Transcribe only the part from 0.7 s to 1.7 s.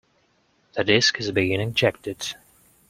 The disk is being